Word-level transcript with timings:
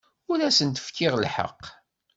Ur 0.31 0.39
asent-kfiɣ 0.47 1.13
lḥeqq. 1.23 1.63